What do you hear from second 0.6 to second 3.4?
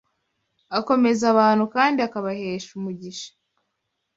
akomeza abantu kandi akabahesha umugisha,